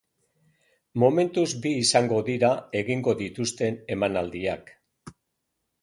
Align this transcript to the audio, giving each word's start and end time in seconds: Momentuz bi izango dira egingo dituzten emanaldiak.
Momentuz 1.03 1.45
bi 1.67 1.75
izango 1.83 2.23
dira 2.31 2.51
egingo 2.83 3.17
dituzten 3.23 3.81
emanaldiak. 3.97 4.77